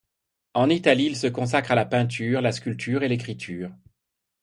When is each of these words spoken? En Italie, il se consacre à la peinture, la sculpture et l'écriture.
En 0.55 0.71
Italie, 0.71 1.05
il 1.05 1.15
se 1.15 1.27
consacre 1.27 1.73
à 1.73 1.75
la 1.75 1.85
peinture, 1.85 2.41
la 2.41 2.51
sculpture 2.53 3.03
et 3.03 3.07
l'écriture. 3.07 3.69